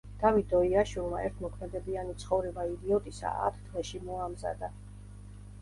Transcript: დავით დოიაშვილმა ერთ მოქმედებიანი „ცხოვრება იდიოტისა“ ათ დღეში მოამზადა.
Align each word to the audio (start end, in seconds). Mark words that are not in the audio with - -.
დავით 0.21 0.45
დოიაშვილმა 0.53 1.19
ერთ 1.25 1.43
მოქმედებიანი 1.45 2.15
„ცხოვრება 2.23 2.65
იდიოტისა“ 2.71 3.35
ათ 3.51 3.63
დღეში 3.69 4.03
მოამზადა. 4.09 4.73